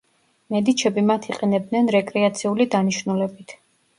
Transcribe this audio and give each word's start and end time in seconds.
მედიჩები 0.53 1.01
მათ 1.09 1.27
იყენებდნენ 1.33 1.91
რეკრეაციული 1.97 2.67
დანიშნულებით. 2.77 3.57